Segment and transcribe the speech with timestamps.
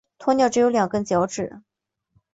[0.17, 1.61] 鸵鸟只有两根脚趾。